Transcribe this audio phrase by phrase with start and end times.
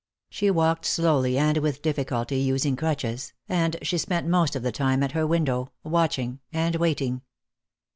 [0.31, 5.03] She walked slowly and with difficulty, using crutches, and she spent most of the time
[5.03, 7.21] at her window, watching and waiting.